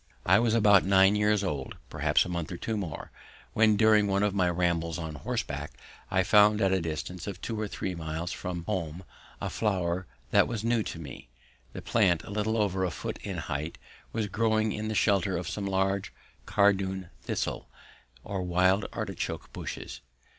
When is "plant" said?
11.83-12.23